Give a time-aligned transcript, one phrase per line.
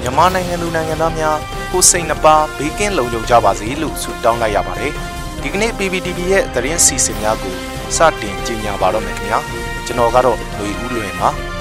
[0.00, 1.36] မြန်မာနိုင်ငံလူနိုင်ငံသားများ
[1.72, 4.92] ကိုစိတ်နှပါဘေးကင်းလုံခြုံကြပါစေလို့ဆုတောင်းလိုက်ရပါတယ်။
[5.42, 7.54] ဒီကနေ့ PPTV ရဲ့သတင်းစီစဉ်များကို
[7.96, 9.38] စတင်ကြီးညာပါတော့မယ်ခင်ဗျာ။
[9.86, 11.30] ကျွန်တော်ကတော့လူဦးလွင်ပါ။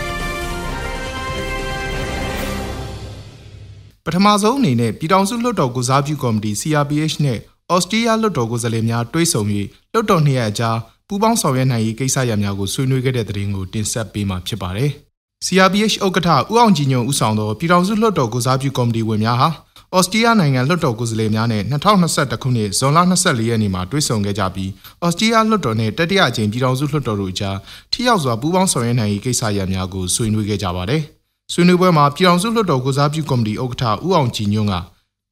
[4.06, 7.40] ပထမဆုံးအနေနဲ့ပြည်ထောင်စုလွှတ်တော်ကိုစားပြုကော်မတီ CRPH နဲ့
[7.74, 9.42] ဩစတြေးလျလွှတ်တော်ကိုယ်စားလှယ်များတွဲဆုံ၍
[9.94, 14.92] လွှတ်တော်နှစ်ရက်အကြားပူးပေါင်းဆောင်ရွက်နိုင်ရေးကိစ္စရပ်များကိုဆွေးနွေးခဲ့တဲ့သတင်းကိုတင်ဆက်ပေးမှာဖြစ်ပါတယ်။
[15.46, 19.50] CRPH ဥက္ကဋ္ဌဦးအောင်ကြည်ညွန့်ဦးဆောင်သောပြည်ထောင်စုလွှတ်တော်ကိုစားပြုကော်မတီဝင်များဟာ
[19.96, 24.70] ဩစတြေးလျနိုင်ငံလွှတ်တော်ကိုယ်စားလှယ်များနဲ့2021ခုနှစ်ဇွန်လ24ရက်နေ့မှာတွေ့ဆုံခဲ့ကြပြီး
[25.04, 27.58] ဩစတြေးလျလွှတ်တော်နဲ့တတိယအကြိမ်ပြည်ထောင်စုလွှတ်တော်တို့အကြား
[27.92, 31.02] ထိရောက်စွာပူးပေါင်းဆောင်ရွက်နိုင်ရေးကိစ္စရပ်များကိုဆွေးနွေးခဲ့ကြပါတယ်။
[31.54, 34.76] ဆွေးနွေးပွဲမှာပြည်ထောင်စုလွှတ်တော်ကိုစားပြုကော်မတီဥက္ကဋ္ဌဦးအောင်ကြည်ညွန့်က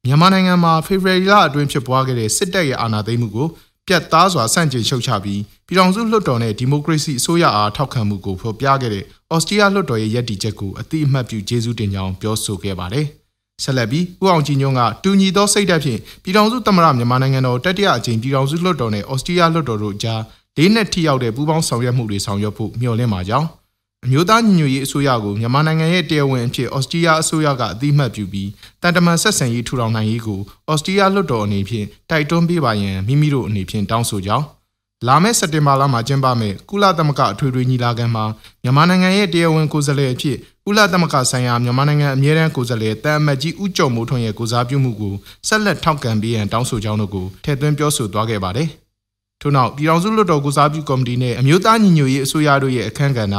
[0.06, 3.48] မြန်မာနိုင်ငံမှာဖေဖော်ဝါရီလအတွင်းဖြစ်ပွားခဲ့တဲ့စစ်တပ်ရဲ့အာဏာသိမ်းမှုကို
[3.92, 13.06] ပြတ်သားစွာဆန့်ကျင်ရှုတ်ချပြီးပြည်ထောင်စုလွှတ်တော်နဲ့ဒီမိုကရေစီအစိုးရအားထောက်ခံမှုကိုဖော်ပြခဲ့တဲ့ဩစတြေးလျလွှတ်တော်ရဲ့ရည်တည်ချက်ကိုအတိအမှတ်ပြုကျေးဇူးတင်ကြောင်းပြောဆိုခဲ့ပါတယ်။
[13.62, 20.20] ဆက်လက်ပြီးဦးအောင်ကြည်ညွန့်ကတူညီသောစိတ်ဓာတ်ဖြင့်ပြည်ထောင်စုသမ္မတမြန်မာနိုင်ငံတော်တတိယအကြိမ်ပြည်ထောင်စုလွှတ်တော်နဲ့ဩစတြေးလျလွှတ်တော်တို့ကြား
[20.56, 23.48] လေးနက်ထိရောက်တဲ့ပူးပေါင်းဆောင်ရွက်မှုတွေဆောင်ရွက်ဖို့မျှော်လင့်ပါကြောင်း
[24.06, 28.48] အမျိုးသားညီညွတ်ရေးအစိုးရကိုမြန်မာနိုင်ငံရဲ့တရားဝင်အဖြစ်ဩစတြေးလျအစိုးရကအသိမှတ်ပြုပြီး
[28.82, 34.44] တန်တမန်ဆက်ဆံရေးထူထောင်နိုင်ရေးကိုဩစတြေးလျလွှတ်တော်အနေဖြင့်တိုက်တွန်းပေးပါရန်မိမိတို့အနေဖြင့်တောင်းဆိုကြောင်း
[35.06, 38.24] လာမယ့်စက်တင်ဘာလမှာကျင်းပမယ့်ကုလသမဂ္ဂအထွေထွေညီလာခံမှာ
[38.62, 45.14] မြန်မာနိုင်ငံရဲ့တရားဝင်ကိုယ်စားလှယ်အဖြစ်ကုလသမဂ္ဂဆိုင်ရာမြန်မာနိုင်ငံအမြဲတမ်းကိုယ်စားလှယ်တန်အမတ်ကြီးဦးကျော်မိုးထွန်းရဲ့ကိုစားပြုမှုကို
[45.48, 48.68] ဆက်လက်ထောက်ခံပေးရန်တောင်းဆိုကြောင်းတို့ကိုထည့်သွင်းပြောဆိုသွားခဲ့ပါတယ်။
[49.40, 53.36] ထို့နောက်ပြည်ထောင်စုလွှတ်တော်ကိုစားပြုကော်မတီနဲ့အမျိုးသားညီညွတ်ရေးအစိုးရတို့ရဲ့အခမ်းကဏ္ဍ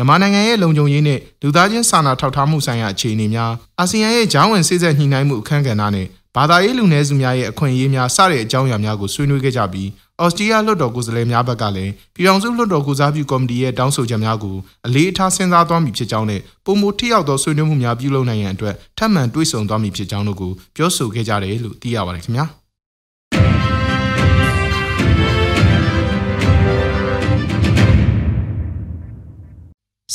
[0.00, 6.06] မြန်မာနိုင်ငံရဲ့လုံခြုံရေးနဲ့လူသားချင်းစာနာထောက်ထားမှုဆိုင်ရာအခြေအနေများအာဆီယံရဲ့ဂျောင်းဝင်စေ့စပ်ညှိနှိုင်းမှုအခမ်းကဏ္ဍနဲ့
[6.36, 9.88] ဘာသာရေးလူနည်းစုများရဲ့အခွင့်အရေးများစတဲ့အကြောင်းအရာများကိုဆွေးနွေးခဲ့ကြပြီး
[10.22, 14.56] ဩစတြေးလျလွှတ်တော်ကိုယ်စားလှယ်များဘက်ကလည်းပြည်ထောင်စုလွှတ်တော်ကိုစားပြုကော်မတီရဲ့တောင်းဆိုချက်များကို
[14.86, 22.46] အလေးအထားစဉ်းစားသွားမည်ဖြစ်ကြောင်းနဲ့ပုံမထိရောက်သောဆွေးနွေးမှုများပြုလုပ်နိုင်ရန်အတွက်ထပ်မံတွေးဆုံသွားမည်ဖြစ်ကြောင်းတို့ကိုပြောဆိုခဲ့ကြတယ်လို့သိရပါတယ်ခင်ဗျာ။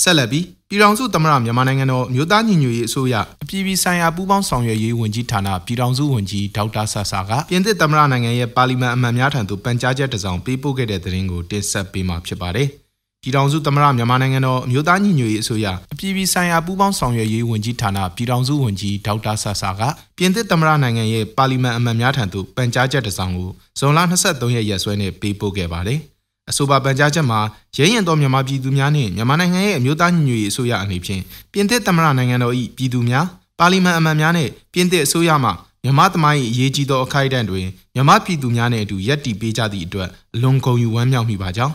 [0.01, 12.67] ဆက်လက်ပြီးပြည်ထောင်စုသမ္မတမြန်မာနိုင်ငံတော်မြို့သားညီညွတ်ရေးအစိုးရအပြည်ပြည်ဆိုင်ရာပူးပေါင်းဆောင်ရွက်ရေးဝန်ကြီးဌာနပြည်ထောင်စုဝန်ကြီးဒေါက်တာဆာဆာကပြင်သစ်သမ္မတနိုင်ငံရဲ့ပါလီမန်အမတ်များထံသို့ပန်ကြားချက်တစ်စောင်ပေးပို့ခဲ့တဲ့သတင်းကိုတင်ဆက်ပေးမှာဖြစ်ပါတယ်။
[13.21, 19.81] ပြည်ထောင်စုသမ္မတမြန်မာနိုင်ငံတော်မြို့သားညီညွတ်ရေးအစိုးရအပြည်ပြည်ဆိုင်ရာပူးပေါင်းဆောင်ရွက်ရေးဝန်ကြီးဌာနပြည်ထောင်စုဝန်ကြီးဒေါက်တာဆာဆာက
[20.17, 26.01] ပြင်သစ်သမ္မတနိုင်ငံရဲ့ပါလီမန်အမတ်များထံသို့ပန်ကြားချက်တစ်စောင်ကိုဇွန်လ23ရက်ရက်စွဲနဲ့ပေးပို့ခဲ့ပါတယ်။
[26.49, 27.39] အဆိုပါပန်ကြားချက်မှာ
[27.75, 33.25] ရဲရင်တော်မြန်မာပြည်သူများနှင့်မြန်မာနိုင်ငံရဲ့အမျိုးသားညီညွတ်ရေးအစိုးရအနေဖြင့်ပြင်သစ်သမ္မတနိုင်ငံတော်၏ပြည်သူများ
[33.59, 35.49] ပါလီမန်အမတ်များနှင့်ပြင်သစ်အစိုးရမှ
[35.83, 41.73] မြန်မာသမိုင်း၏အရေးကြီးသောအခိုက်အတန့်တွင်မြန်မာပြည်သူများနှင့်အတူရပ်တည်ပေးကြသည့်အတွက်အလွန်ဂုဏ်ယူဝမ်းမြောက်မိပါကြောင်း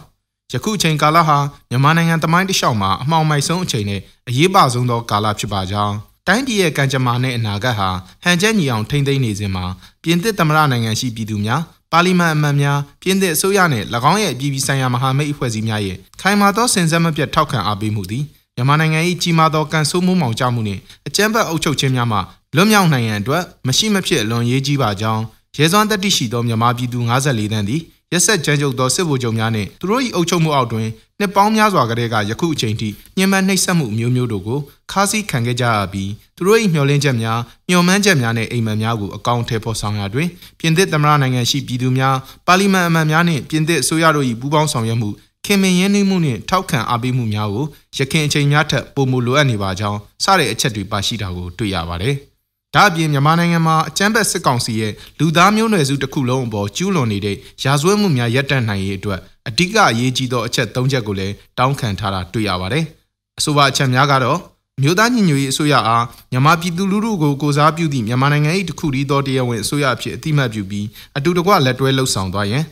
[0.52, 1.38] ယခုအချိန်ကာလဟာ
[1.70, 5.94] မြန်မာနိုင်ငံသမိုင်းတစ်လျှောက်မှာအမှောင်မိုက်ဆုံးအချိန်နဲ့အရေးပါဆုံးသောကာလဖြစ်ပါကြောင်း
[6.26, 7.88] တိုင်းပြည်ရဲ့ကံကြမ္မာနဲ့အနာဂတ်ဟာ
[8.22, 9.64] ဟန်ချက်ညီအောင်ထိမ့်သိမ်းနေစဉ်မှာ
[10.02, 11.62] ပြင်သစ်သမ္မတနိုင်ငံရှိပြည်သူများ
[11.92, 18.24] ပါလီမန်အမတ်များပြင်သစ်အစိုးရနှင့်၎င်းရဲ့ပြည်ပြည်ဆိုင်ရာမဟာမိတ်အဖွဲ့အစည်းများရဲ့ခိုင်မာသောစင်စက်မပြတ်ထောက်ခံအားပေးမှုသည်
[18.56, 22.18] မြန်မာနိုင်ငံ၏ကြီးမားသောကန်ဆိုးမှုမှောင်ကျမှုနှင့်အကြမ်းဖက်အုပ်ချုပ်ခြင်းများမှ
[22.56, 25.22] လွတ်မြောက်နိုင်ရန်အတွက်မရှိမဖြစ်အလွန်ရေးကြီးပါကြောင်း
[25.56, 30.88] ရဲစွမ်းတတိရှိသောမြန်မာပြည်သူ54တန်းသည် ရက်ဆက်ကြမ်းကြုတ်သောစစ်ဗိုလ်ချုပ်များနှင့်သူတို့၏အုပ်ချုပ်မှုအောက်တွင်
[31.20, 34.58] နှစ်ပေါင်းများစွာကတည်းကယခုအချိန်ထိညှဉ်းပန်းနှိပ်စက်မှုမျိုးမျိုးတို့ကို
[34.90, 40.28] ခါးစည်းခံခဲ့ကြရပြီးသူတို့၏မျှော်လင့်ချက်များမျှော်မှန်းချက်များနဲ့အိမ်မက်များကိုအကောင့်ထဲပေါ်ဆောင်ရာတွင်
[40.60, 42.16] ပြင်သစ်သမ္မတနိုင်ငံရှိပြည်သူများ
[42.46, 45.08] ပါလီမန်အမတ်များနှင့်ပြင်သစ်အစိုးရတို့၏ပူးပေါင်းဆောင်ရွက်မှု
[45.46, 47.64] ခင်မင်ရင်းနှီးမှုနှင့်ထောက်ခံအားပေးမှုများကို
[47.96, 52.16] ရခင်အချိန်များထက်ပိုမိုလိုအပ်နေပါကြောင်းစတဲ့အချက်တွေပါရှိတာကိုတွေ့ရပါတယ်။
[52.74, 62.84] ဒါအပြင်မြန်မာနိုင်ငံမှာအကြမ်းဖက်စစ်ကောင်စီရဲ့လူသားမျိုးနွယ်စုတစ်ခုလုံးအပေါ်ကျူးလွန်နေတဲ့ရာဇဝတ်မှုများရပ်တန့်နိုင်ရေးအတွက်အဓိကအရေးကြီးသောအချက်၃ချက်ကိုလည်းတောင်းခံထားတာတွေ့ရပါတယ်။
[63.38, 64.38] အဆိုပါအချက်များကတော့
[64.82, 70.86] မြို့သားညီညွတ်ရေးအစိုးရအားမြန်မာပြည်သူလူထုကိုကိုစားပြုသည့်မြန်မာနိုင်ငံ၏တခုတည်းသောတရားဝင်အစိုးရအဖြစ်အတိမတ်ပြုပြီး
[71.16, 72.64] အတူတကွလက်တွဲလှုပ်ဆောင်သွားရန်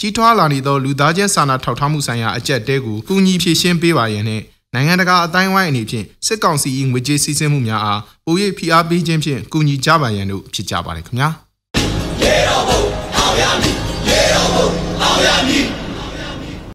[0.00, 4.42] ကြီးထွားလာနေသောလူသားချင်းစာနာထောက်ထားမှုဆိုင်ရာအကြက်တဲကိုကူညီဖြည့်ရှင်းပေးပါရန်နဲ့
[4.74, 11.28] နိုင်ငံတကာအတိုင်းဝိုင်းအနေဖြင့်စစ်ကောင်စီ၏ငွေကြေးစီးဆင်းမှုများအားပို၍ဖိအားပေးခြင်းဖြင့်ကူညီကြပါရန်တို့ဖြစ်ကြပါတယ်ခင်ဗျာ
[12.22, 12.80] ရေတော်ဘုံ
[13.16, 13.76] အောင်ရမည်
[14.08, 14.68] ရေတော်ဘုံ
[15.02, 15.66] အောင်ရမည်